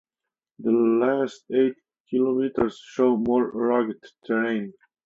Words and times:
The 0.57 0.71
last 0.71 1.43
eight 1.53 1.75
kilometers 2.09 2.79
show 2.83 3.15
more 3.17 3.51
rugged 3.51 4.03
terrain. 4.25 4.73